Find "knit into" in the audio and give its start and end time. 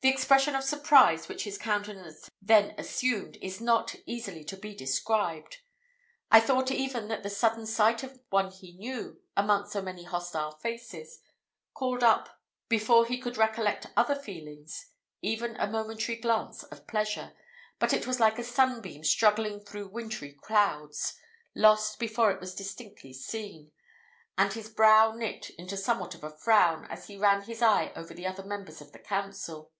25.12-25.76